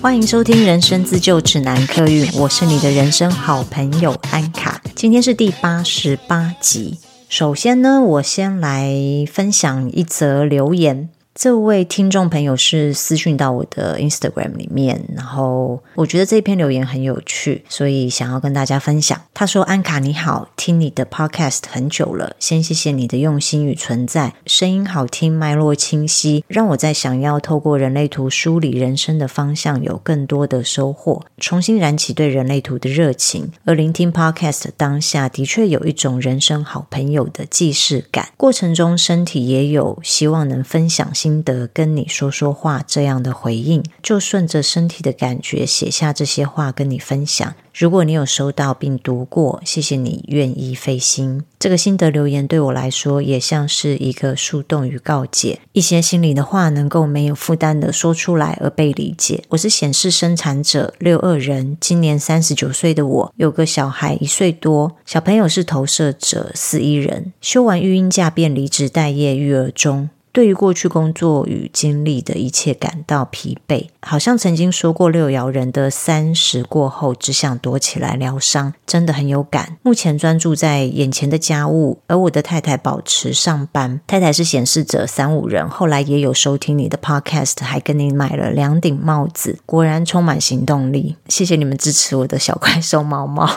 [0.00, 4.80] 欢迎收听《人生自救指南》客运，我是你的人生好朋友安卡。
[4.94, 6.98] 今天是第八十八集。
[7.28, 8.94] 首先呢，我先来
[9.30, 11.08] 分享一则留言。
[11.38, 19.22] 这位听众朋友是私讯到我的 Instagram 里面，然后我觉得这篇留言很有趣，所以想要跟大家分享。
[19.32, 33.52] 他说：“安卡你好，听你的 Podcast 很久了，先谢谢你的用心与存在，声音好听，脉络清晰，让我在想要透过人类图梳理人生的方向有更多的收获，重新燃起对人类图的热情。
[33.64, 47.54] 而聆听 Podcast 当下的确有一种人生好朋友的既视感，过程中身体也有希望能分享心。”心得跟你说说话，这样的回应，就顺着身体的感觉写下这些话跟你分享。
[47.74, 51.44] 如果你有收到并读过，谢谢你愿意费心。
[51.58, 59.44] 这个心得留言对我来说也像是一个树洞与告解，一些心里的话能够没有负担的说出来而被理解。
[59.50, 70.08] 我是显示生产者六二人，今年三十九岁的我，有个小孩一岁多，小朋友是投射者四一人，休完育婴假便离职待业育儿中。
[70.32, 79.76] 对于过去工作与经历的一切感到疲惫，好像曾经说过六爻人的三十过后只想躲起来疗伤，真的很有感。
[79.82, 84.00] 目前专注在眼前的家务，而我的太太保持上班。
[84.06, 91.16] 太太是显示者三五人，后来也有收听你的 podcast，还跟你买了两顶帽子，果然充满行动力。
[91.28, 93.48] 谢谢你们支持我的小 怪兽猫猫。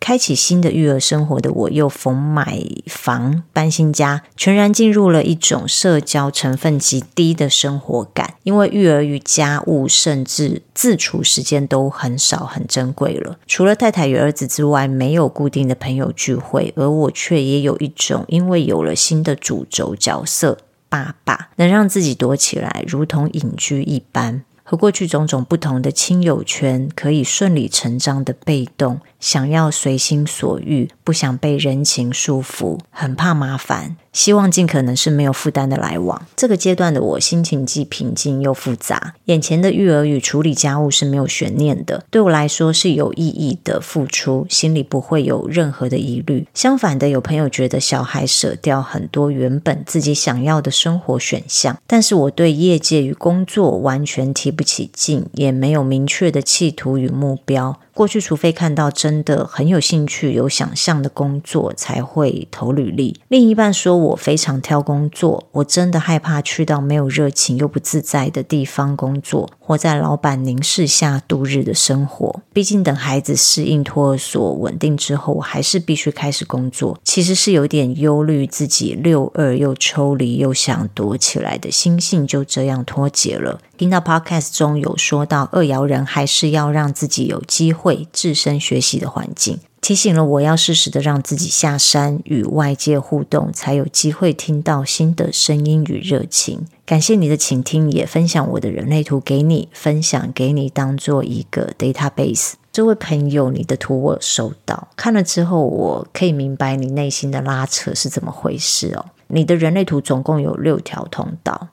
[0.00, 8.34] 开启新的育儿生活的我，又逢买房搬新家，全然进入了一种社交成分极低的生活感。
[8.42, 13.38] 因为育儿与家务，甚至自处时间都很少，很珍贵了。
[13.46, 20.56] 除了太太与儿子之外，没有固定的朋友聚会，而我却也有一种，因为有了新的主轴角色——
[20.88, 24.42] 爸爸，能让自己躲起来，如同隐居一般。
[24.70, 33.96] 和过去种种不同的亲友圈，可以顺理成章的被动，想要随心所欲，不想被人情束缚，很怕麻烦。
[34.12, 36.26] 希望尽可能是没有负担的来往。
[36.36, 39.14] 这个阶段的我心情既平静又复杂。
[39.26, 46.46] 眼前的育儿与处理家务是没有悬念的，对我来说是有意义的付出，心里不会有任何的疑虑。
[46.54, 57.78] 相反的，有朋友觉得小孩舍掉很多原本自己想要的生活选项，但是我对业界与工作完全提不起劲，也没有明确的企图与目标。
[58.00, 63.20] 过去，除非看到真的很有兴趣、有想象的工作，才会投履历。
[63.28, 72.40] 另一半说我非常挑工作，我真的害怕去到没有热情又不自在的地方工作，活在老板凝视下度日的生活。
[72.54, 76.98] 毕竟，等孩子适应托儿所稳定之后，我还是必须开始工作。
[77.04, 83.60] 其实是有点忧虑自己六二又抽离又想躲起来的心性就这样脱节了。
[83.80, 96.66] 听到 Podcast 中有说到二爻人还是要让自己有机会自身学习的环境，提醒了我要适时的让自己下山与外界互动，才有机会听到新的声音与热情。
[96.84, 102.52] 感谢你的倾听，也分享我的人类图给你，分享给你当做一个 database。
[102.70, 109.06] 这位朋友，你的图我收到，看了之后我可以明白你内心的拉扯是怎么回事哦。
[109.28, 111.68] 你的人类图总共有六条通道。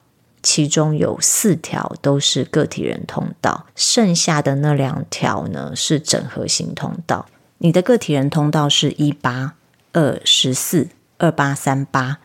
[0.50, 7.26] 其中有四条都是个体人通道，剩下的那两条呢是整合型通道。
[7.58, 9.56] 你的个体人通道是一八
[9.92, 10.88] 二十四
[11.18, 12.16] 二八三八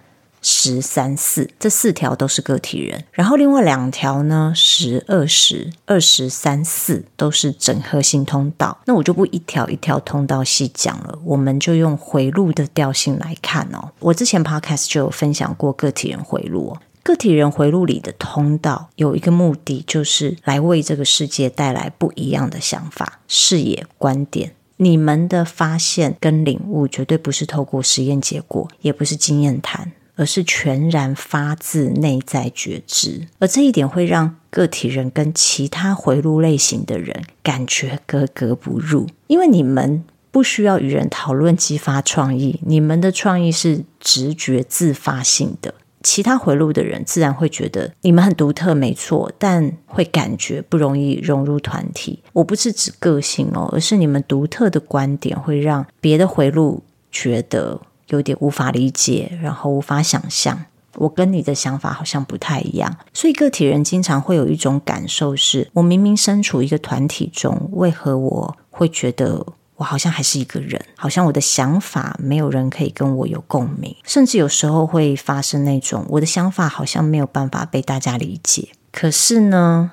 [0.41, 3.03] 十三四，这四条都是个体人。
[3.11, 8.79] 然后另外两条呢，十二十二十三四都是整合型通道。
[8.85, 13.91] 那我就不一条一条通道细讲了，我们就用回路的调性来看哦。
[13.99, 16.79] 我之前 podcast 就有分享过个体人回路哦。
[17.03, 24.55] 个体人回路里的通道有一个目的，就是来为这个世界带来不一样的想法、视野、观点。
[24.77, 33.27] 你们的发现跟领悟绝对不是透过实验结果，也不是经验谈，而是全然发自内在觉知。
[33.39, 45.75] 而这一点会让个体人跟其他回路类型的人感觉格格不入，因为你们不需要与人讨论激发创意，你们的创意是直觉自发性的。
[46.03, 52.21] 其他回路的人自然会觉得你们很独特，没错，但会感觉不容易融入团体。
[52.33, 57.79] 我不是指个性哦，而是你们独特的观点会让别的回路觉得
[58.09, 60.65] 有点无法理解，然后无法想象。
[60.97, 69.43] 我跟你的想法好像不太一样，所以个体人经常会有一种感受是：我明明身处一个团体中，为何我会觉得
[69.83, 78.69] 我好像还是一个人，好像我的想法没有人可以跟我有共鸣，甚至有时候会发生那种我的想法好像没有办法被大家理解。
[78.93, 79.91] 可是呢，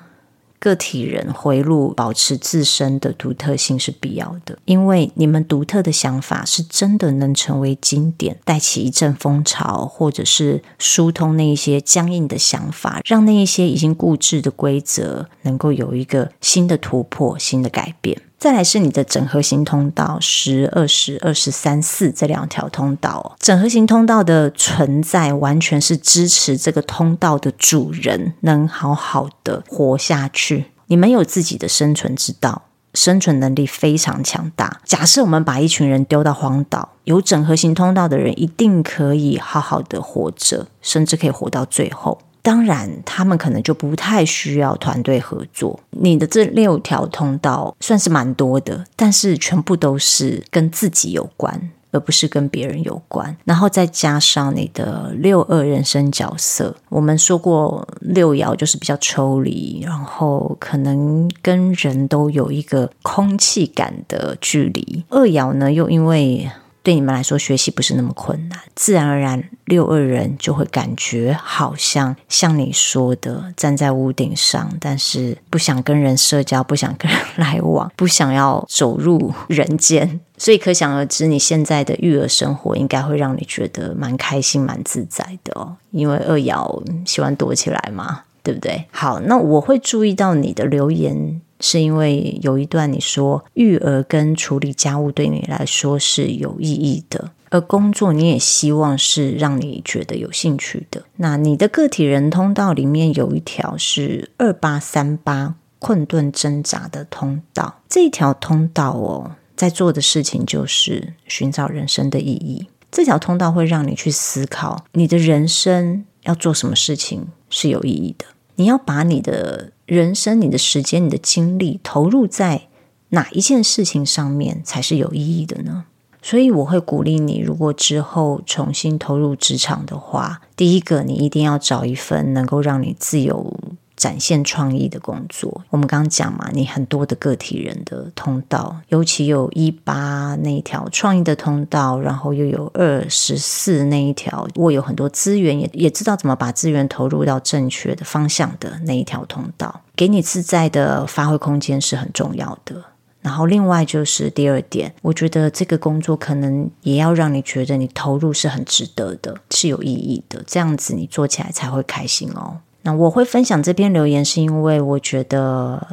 [0.59, 18.21] 个体人回路保持自身的独特性是必要的，因为你们独特的想法是真的能成为经典，带起一阵风潮，或者是疏通那一些僵硬的想法，让那一些已经固执的规则能够有一个新的突破、新的改变。
[18.41, 23.35] 再来是你的整合型通道，十、二十、二十三、四这两条通道。
[23.39, 30.71] 整合型通道的存在，完全是支持这个通道的主人能好好的活下去。
[30.87, 32.63] 你们有自己的生存之道，
[32.95, 34.81] 生存能力非常强大。
[34.85, 42.17] 假设我们把一群人丢到荒岛，有整合型通道的人一定可以好好的活着，甚至可以活到最后。
[42.41, 45.79] 当然，他们可能就不太需要团队合作。
[45.91, 53.35] 你的这六条通道算是蛮多的，但是全部都是跟自己有关，而不是跟别人有关。
[53.43, 65.03] 然后再加上你的六二人生角色，我们说过六爻就是比较抽离，然后可能跟人都有一个空气感的距离。
[65.09, 66.49] 二爻呢，又因为
[66.83, 80.19] 对你们来说，学习不是那么困难，自然而然，六二人就会感觉好像像你说的，站在屋顶上，但是不想跟人社交，不想跟人 来往，不想要走入人间。
[80.37, 85.75] 所以可想而知，你现在的育儿生活应该会让你觉得蛮开心、蛮自在的哦。
[85.91, 88.85] 因为二爻喜欢躲起来嘛，对不对？
[88.89, 91.39] 好，那我会注意到你的留言。
[91.61, 101.03] 是因为有一段你说育儿跟处理家务对你来说是有意义的，而工作你也希望是让你觉得有兴趣的。
[101.17, 112.67] 那你的个体人通道里面有一条是二八三八困顿挣扎的通道，这条通道哦，在做的事情就是寻找人生的意义。
[112.91, 118.25] 这条通道会让你去思考你的人生要做什么事情是有意义的，
[118.61, 119.71] 你要把你的。
[119.87, 122.69] 人生，你的时间、你的精力投入在
[123.09, 125.83] 哪一件事情上面才是有意义的呢？
[126.21, 133.53] 所以我会鼓励你，如果之后重新投入职场的话，第一个你一定要找一份能够让你自由。
[134.01, 152.83] 展现创意的工作，我们刚刚讲嘛，你很多的个体人的通道，尤其有一八那一条创意的通道，然后又有二十四那一条，我有很多资源，也也知道怎么把资源投入到正确的方向的那一条通道，给你自在的发挥空间是很重要的。
[153.21, 162.57] 然后另外就是第二点，我觉得这个工作可能也要让你觉得你投入是很值得的，是有意义的，这样子你做起来才会开心哦。
[162.83, 165.87] 那我会分享这篇留言，是因为我觉得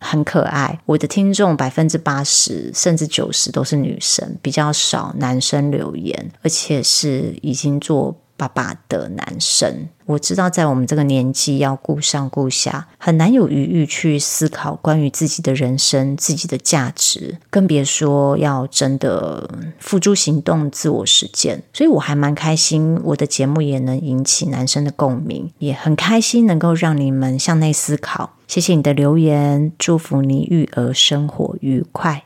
[0.00, 0.80] 很可爱。
[0.86, 8.16] 我的听众百分之八十甚至九十都是女生，比较少男生留言，而且是已经做。
[8.36, 19.48] 爸爸的男生，我知道在我们这个年纪要顾上顾下，很难有余裕去思考关于自己的人生、自己的价值，更别说要真的
[19.78, 21.62] 付诸行动、自我实践。
[21.72, 28.36] 所以我还蛮开心，我的节目也能引起男生的共鸣，也很开心能够让你们向内思考。
[28.48, 32.24] 谢谢你的留言，祝福你育儿生活愉快。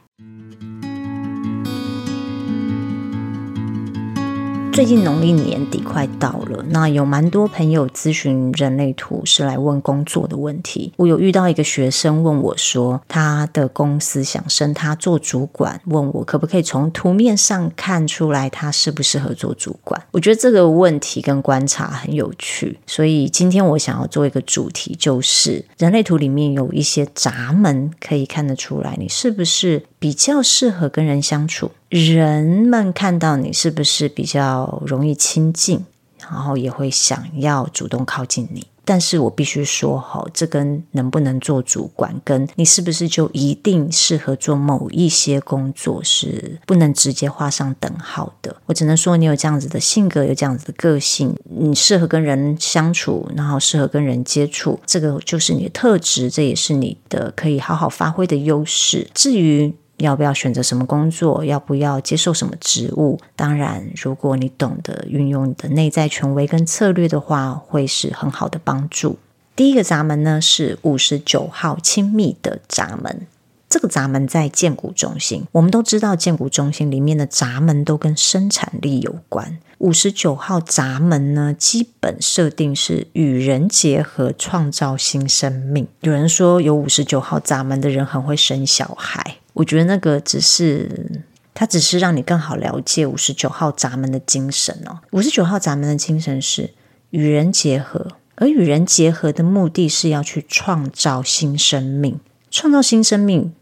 [4.78, 10.92] 最近农历年底快到了，那有蛮多朋友咨询人类图是来问工作的问题。
[10.98, 20.00] 我有遇到一个学生问我说，他的公司想升他做主管，问我可不可以从图面上看出来他适不适合做主管。
[20.12, 31.72] 我觉得这个问题跟观察很有趣，所以今天我想要做一个主题，就是人类图里面有一些闸门可以看得出来，你是不是比较适合跟人相处。
[31.88, 35.86] 人们看到你是不是比较容易亲近，
[36.20, 38.66] 然后也会想要主动靠近你。
[38.84, 48.56] 但是我必须说，哈，这跟能不能做主管，跟你是不是就一定适合做某一些工作，是不能直接画上等号的。
[48.64, 59.10] 我只能说，你有这样子的性格，有这样子的个性，你适合跟人相处，然后适合跟人接触，这个就是你的特质，这也是你的可以好好发挥的优势。
[59.12, 61.44] 至于，要不要选择什么工作？
[61.44, 63.20] 要不要接受什么职务？
[63.36, 69.18] 当然，如果你懂得运用你的内在权威跟策略的话，会是很好的帮助。
[69.54, 73.26] 第一个闸门呢，是五十九号亲密的闸门。
[73.68, 75.44] 这个闸门在荐股中心。
[75.52, 79.58] 我们都知道，荐股中心里面的闸门都跟生产力有关。
[79.78, 85.86] 五十九号闸门呢，基本设定是与人结合，创造新生命。
[86.00, 89.36] 有人说，有五十九号闸门的人很会生小孩。
[89.58, 95.00] 我觉得那个只是，它只是让你更好了解五十九号闸门的精神哦。
[95.10, 96.70] 五十九号闸门的精神是
[97.10, 102.20] 与人结合，而与人结合的目的是要去创造新生命。
[102.52, 103.52] 创造新生命，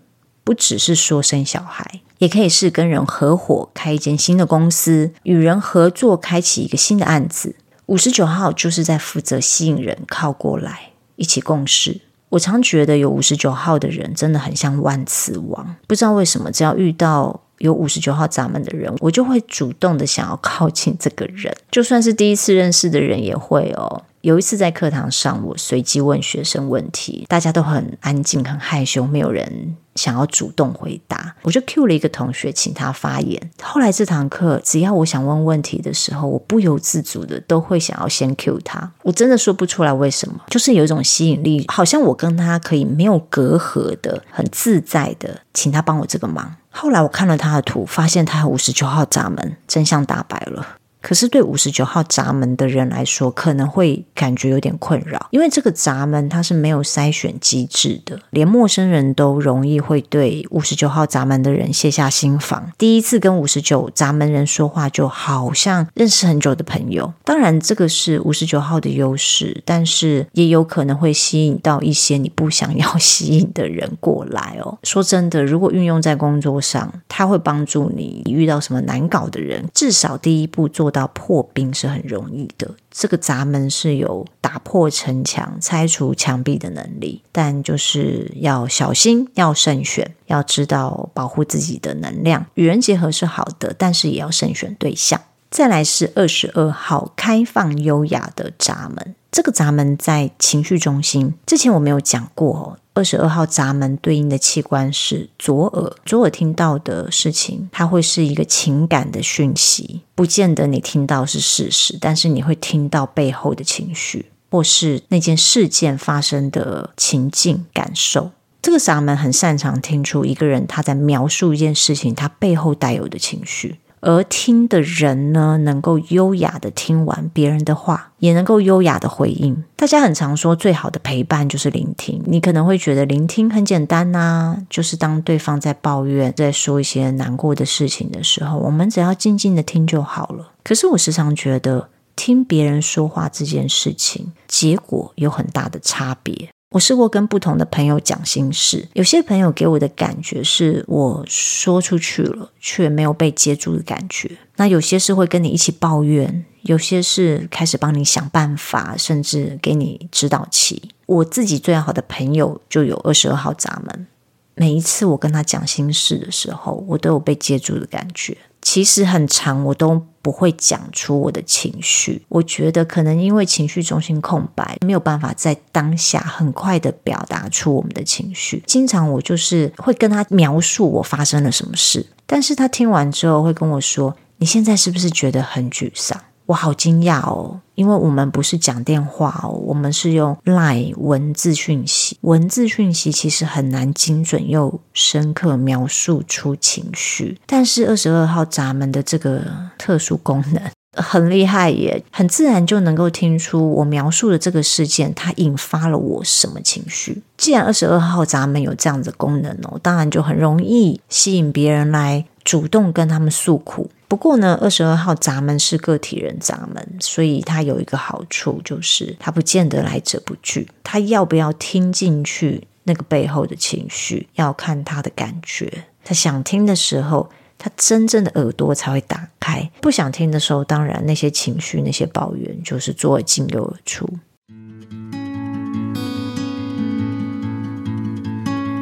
[0.45, 7.57] 不只是说生小孩，也可以是跟人合伙开一间新的公司，与人合作开启一个新的案子。
[7.87, 12.03] 五十九号就是在负责吸引人靠过来，一起共事。
[12.29, 24.03] 我常觉得有五十九号的人真的很像万磁王，不知道为什么，只要遇到有五十九号闸门的人，我就会主动的想要靠近这个人，就算是第一次认识的人也会哦。
[24.23, 31.35] 有一次在课堂上，我随机问学生问题，大家都很安静、很害羞，没有人想要主动回答。
[31.43, 33.51] 我就 cue 了一个同学，请他发言。
[33.63, 38.93] 后来这堂课，只要我想问问题的时候，我不由自主的都会想要先 cue 他。
[39.03, 46.55] 我真的说不出来为什么，就是有一种吸引力，好像我跟他可以没有隔阂的、很自在的，请他帮我这个忙。
[46.71, 50.77] 后来我看了他的图，发现他有五十九号闸门，真相大白了。
[51.07, 62.73] 可是对五十九号闸门的人来说，可能会感觉有点困扰，因为这个闸门它是没有筛选机制的，连陌生人都容易会对五十九号闸门的人卸下心防。
[62.77, 67.15] 第一次跟五十九闸门人说话，就好像认识很久的朋友。
[67.23, 74.77] 当然，这个是五十九号的优势，但是也有可能会吸引到一些你不想要吸引的人过来哦。
[74.83, 80.93] 说真的，如果运用在工作上，它会帮助你遇到什么难搞的人，至少第一步做。
[80.97, 92.47] 到破冰是很容易的，这个闸门是有打破城墙、拆除墙壁的能力，但就是要小心，要慎选，要知道保护自己的能量。
[92.55, 95.21] 与人结合是好的，但是也要慎选对象。
[95.51, 101.35] 再来是二十二号开放优雅的闸门，这个闸门在情绪中心。
[101.45, 102.79] 之前我没有讲过哦。
[102.97, 118.31] 二十二号闸门对应的器官是左耳，左耳听到的事情，它会是一个情感的讯息，不见得你听到是事实，但是你会听到背后的情绪，或是那件事件发生的情境感受。
[118.63, 123.79] 这个闸门很擅长听出一个人他在描述一件事情，他背后带有的情绪。
[124.01, 129.65] 而听的人呢，能够优雅的听完别人的话，也能够优雅的回应。
[129.75, 132.23] 大家很常说，最好的陪伴就是聆听。
[132.27, 140.53] 你可能会觉得聆听很简单呐，就是当对方在抱怨、在说一些难过的事情的时候，我们只要静静的听就好了。
[140.63, 146.49] 可是我时常觉得，听别人说话这件事情，结果有很大的差别。
[146.71, 154.37] 我试过跟不同的朋友讲心事，有些朋友给我的感觉是我说出去了，却没有被接住的感觉。
[154.57, 160.91] 那有些是会跟你一起抱怨，有些是开始帮你想办法，甚至给你指导棋。
[161.07, 164.09] 我自己最好的朋友就有二十二号闸门，
[164.55, 168.37] 每一次我跟他讲心事的时候，我都有被接住的感觉。
[168.69, 172.21] 其实很长，我都不会讲出我的情绪。
[172.29, 178.61] 我觉得可能因为情绪中心空白，没有办法在当下很快的表达出我们的情绪。
[178.67, 192.17] 经常我就是会跟他描述我发生了什么事，但是他听完之后会跟我说：“你现在是不是觉得很沮丧？”我好惊讶哦，因为我们不是讲电话哦，我们是用 LINE 文字讯息。
[192.21, 199.43] 文字讯息其实很难精准又深刻描述出情绪，但是二十二号闸门的这个
[199.77, 200.63] 特殊功能
[200.97, 207.23] 很厉害耶，很自然就能够听出我描述的这个事件，它引发了我什么情绪。
[207.37, 213.91] 既然二十二号闸门有这样的功能哦，当然就很容易吸引别人来主动跟他们诉苦。
[214.09, 220.69] 不过呢，二十二号闸门是个体人闸门，所以它有一个好处，就是它不见得来者不拒。
[220.85, 225.87] 他要不要听进去那个背后的情绪，要看他的感觉。
[226.05, 234.09] 他想听的时候，他真正的耳朵才会打开；不想听的时候，当然那些情绪、那些抱怨，就是左耳进右耳出。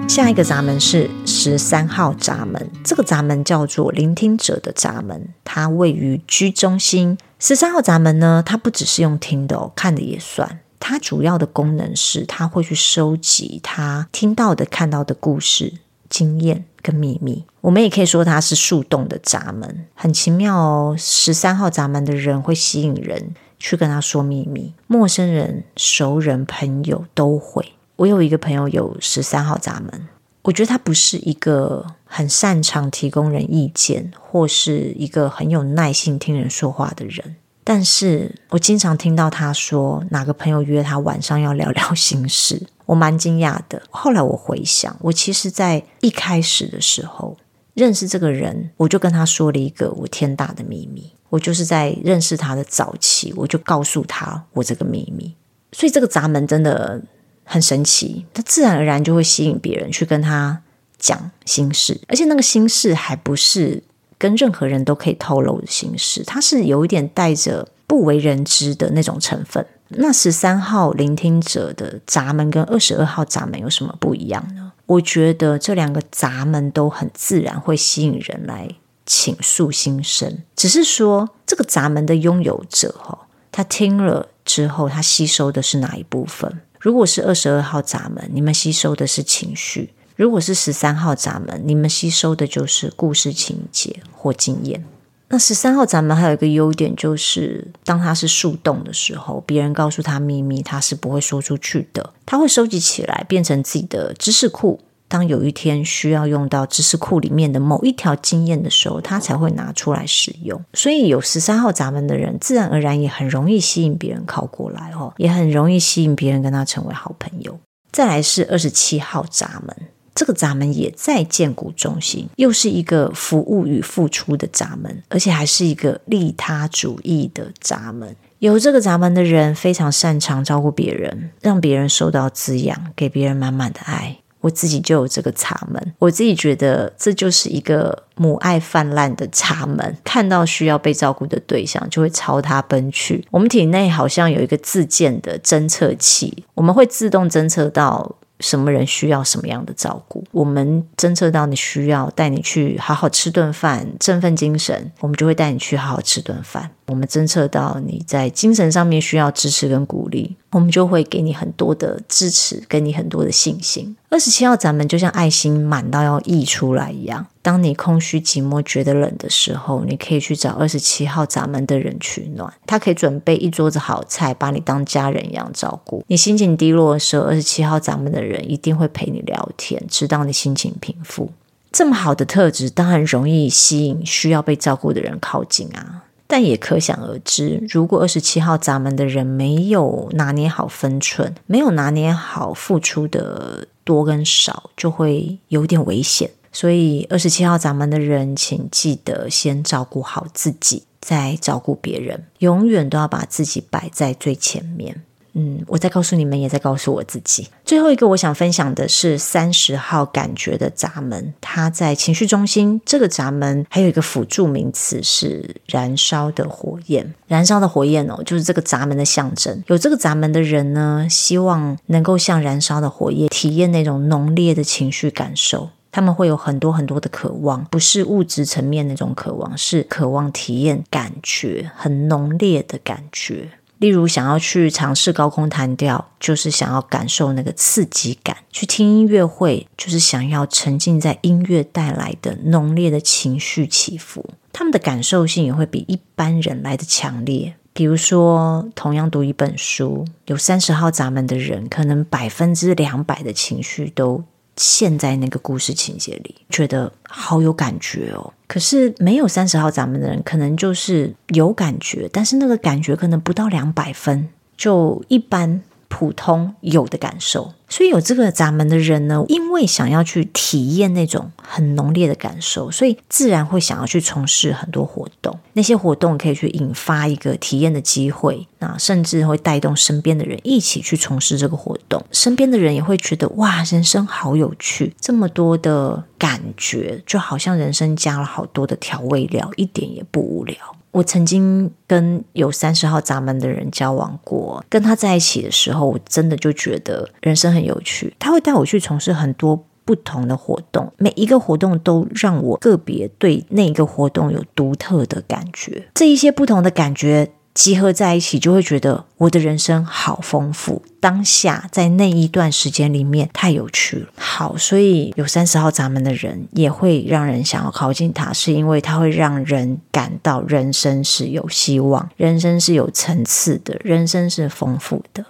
[0.07, 7.19] 下一个闸门是十三号闸门，这个闸门叫做聆听者的闸门，它位于居中心。
[7.41, 10.61] 十三号闸门呢，它不只是用听的哦，看的也算。
[10.79, 15.73] 它主要的功能是，它会去收集他听到的、看到的故事、
[16.09, 17.45] 经验跟秘密。
[17.63, 20.95] 我们也可以说它是树洞的闸门，很奇妙哦。
[20.97, 27.73] 十三号闸门的人会吸引人去跟他说秘密，陌生人、熟人、朋友都会。
[27.97, 30.09] 我有一个朋友有十三号闸门，
[30.43, 37.37] 我觉得他不是一个很擅长提供人意见，或是一个很有耐心听人说话的人。
[37.63, 43.81] 但是我经常听到他说哪个朋友约他晚上要聊聊心事，我蛮惊讶的。
[43.91, 47.39] 后来我回想，我其实在一开始的时候
[47.73, 51.13] 认识这个人，我就跟他说了一个我天大的秘密。
[51.31, 55.35] 我就是在认识他的早期，我就告诉他我这个秘密。
[55.73, 57.03] 所以这个闸门真的
[57.45, 60.61] 很神奇，他自然而然就会吸引别人去跟他
[60.99, 63.83] 讲心事，而且那个心事还不是。
[64.17, 69.67] 跟任何人都可以透露的心事，它是有一点带着不为人知的那种成分。
[69.89, 74.73] 那十三号聆听者的闸门跟二十二号闸门有什么不一样呢？
[74.87, 78.71] 我觉得这两个闸门都很自然会吸引人来
[79.05, 86.61] 倾诉心声，只是说这个闸门的拥有者哈，他听了之后，他吸收的是哪一部分？
[86.85, 89.89] 如果是二十二号闸门，你们吸收的是情绪。
[90.17, 94.85] 如果是十三号闸门，你们吸收的就是故事情节或经验。
[95.29, 102.13] 那十三号闸门还有一个优点，就是当它是树洞的时候，别人告诉他秘密，他是不会说出去的。
[102.27, 104.79] 他会收集起来，变成自己的知识库。
[105.15, 110.61] 当有一天需要用到知识库里面的某一条经验的时候，他才会拿出来使用。
[110.73, 117.57] 所以有十三号闸门的人，自然而然也很容易吸引别人靠过来哦，也很容易吸引别人跟他成为好朋友。
[117.93, 119.77] 再来是二十七号闸门。
[120.17, 128.17] 这个闸门也在荐骨中心，又是一个服务与付出的闸门，而且还是一个利他主义的闸门。
[128.41, 134.19] 有这个闸门的人非常擅长照顾别人，让别人受到滋养，给别人满满的爱。
[134.45, 139.97] 我自己就有这个茶门，我自己觉得这就是一个母爱泛滥的茶门。
[140.05, 143.27] 看到需要被照顾的对象，就会朝他奔去。
[143.31, 148.17] 我们体内好像有一个自建的侦测器，我们会自动侦测到。
[148.41, 150.23] 什么人需要什么样的照顾？
[150.33, 156.69] 我们侦测到你需要带你去好好吃顿饭，振奋精神，我们就会带你去好好吃顿饭。
[156.87, 163.97] 我们侦测到你在精神上面需要支持跟鼓励，我们就会给你很多的支持，给你很多的信心。
[164.11, 176.05] 二十七号闸门就像爱心满到要溢出来一样，当你空虚寂寞觉得冷的时候，你可以去找二十七号闸门的人取暖，他可以准备一桌子好菜，把你当家人一样照顾。
[176.09, 181.31] 你心情低落的时候，二十七号闸门的人一定会陪你聊天，直到你心情平复。
[181.73, 186.05] 这么好的特质，当然容易吸引需要被照顾的人靠近啊。
[186.27, 196.31] 但也可想而知，如果二十七号闸门的人没有拿捏好分寸，没有拿捏好付出的多跟少，就会有点危险。
[196.51, 205.03] 所以，二十七号闸门的人，请记得先照顾好自己，再照顾别人，永远都要把自己摆在最前面。
[205.35, 207.49] 嗯，我在告诉你们，也在告诉我自己。
[207.65, 212.81] 最后一个我想分享的是三十号感觉的闸门，它在情绪中心。
[212.87, 219.63] 这个闸门还有一个辅助名词是燃烧的火焰，燃烧的火焰哦，就是这个闸门的象征。
[219.67, 225.71] 有这个闸门的人呢，希望能够像燃烧的火焰，体验那种浓烈的情绪感受。
[225.91, 233.49] 他们会有很多很多的渴望，不是物质层面那种渴望，是渴望体验感觉，很浓烈的感觉。
[233.85, 244.25] 例如，想要去尝试高空弹跳，就是想要感受那个刺激感；去听音乐会，就是想要沉浸在音乐带来的浓烈的情绪起伏。
[244.55, 247.57] 他们的感受性也会比一般人来得强烈。
[247.75, 254.25] 比如说，同样读一本书，有三十号闸门的人，可能百分之两百的情绪都
[254.57, 258.33] 陷在那个故事情节里，觉得好有感觉哦。
[258.47, 265.63] 可是没有三十号掌门的人，可能就是有感觉，但是那个感觉可能不到两百分，就一般。
[265.97, 275.39] 普通有的感受，所以有这个闸门的人呢，因为想要去体验那种很浓烈的感受，所以自然会想要去从事很多活动。
[275.53, 282.05] 那些活动可以去引发一个体验的机会，那甚至会带动身边的人一起去从事这个活动。
[282.11, 290.57] 身边的人也会觉得哇，人生好有趣，这么多的感觉，就好像人生加了好多的调味料，一点也不无聊。
[290.95, 298.15] 我曾经跟有三十号闸门的人交往过，跟他在一起的时候，我真的就觉得人生很有趣。
[298.21, 305.89] 他会带我去从事很多不同的活动，每一个活动都让我个别对那一个活动有独特的感觉。
[305.95, 307.33] 这一些不同的感觉。
[307.55, 310.83] 集合在一起，就会觉得我的人生好丰富。
[311.01, 314.09] 当下在那一段时间里面太有趣了。
[314.17, 325.25] 好，所以有三十号闸门的人也会让人想要靠近他，是因为他会让人感到人生是有希望，人生是有层次的，人生是丰富的。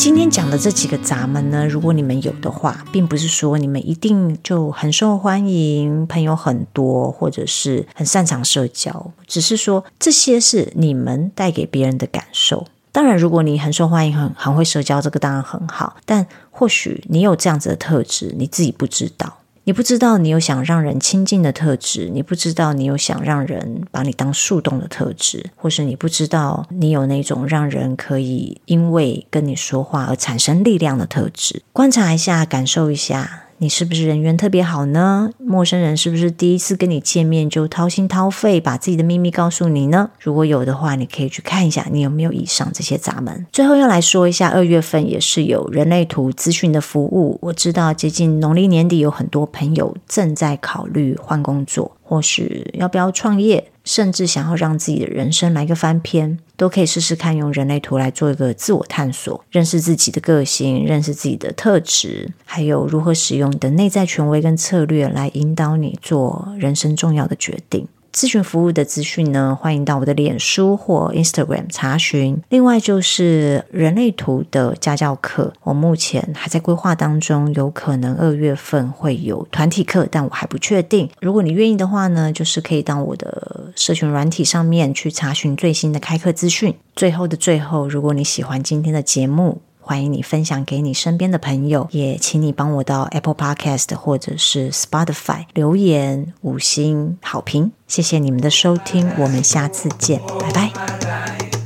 [0.00, 12.66] 今天讲的这几个闸门呢，如果你们有的话，并不是说你们一定就很受欢迎，朋友很多，或者是很擅长社交，只是说这些是你们带给别人的感受。
[12.90, 15.98] 当然，如果你很受欢迎，很很会社交，这个当然很好。
[16.06, 19.39] 但或许你有这样子的特质，你自己不知道。
[19.70, 31.62] 你不知道你有想让人亲近的特质，你不知道你有想让人把你当树洞的特质，或是你不知道你有那种让人可以因为跟你说话而产生力量的特质。
[31.72, 33.44] 观察一下，感受一下。
[33.62, 35.30] 你是不是人缘特别好呢？
[35.36, 40.10] 陌生人是不是第一次跟你见面就掏心掏肺把自己的秘密告诉你呢？
[40.18, 43.46] 如果有的话，你可以去看一下你有没有以上这些闸门。
[43.52, 47.38] 最后要来说一下，二月份也是有人类图资讯的服务。
[47.42, 51.94] 我知道接近农历年底，有很多朋友正在考虑换工作。
[52.02, 67.88] 或是要不要创业，甚至想要让自己的人生来个翻篇，都可以试试看用人类图来做一个自我探索，认识自己的个性，认识自己的特质，还有如何使用你的内在权威跟策略来引导你做人生重要的决定。
[68.12, 72.40] 咨询服务的资讯呢，欢迎到我的脸书或 Instagram 查询。
[72.48, 81.08] 另外就是人类图的家教课，我目前还在规划当中，有可能二月份会有团体课，但我还不确定。
[81.20, 86.74] 如果你愿意的话呢，就是可以到我的社群软体上面去查询最新的开课资讯。
[86.96, 101.59] 最后的最后，如果你喜欢今天的节目，欢迎你分享给你身边的朋友，也请你帮我到 Apple Podcast 或者是 Spotify 留言五星好评，谢谢你们的收听，我们下次见，拜拜。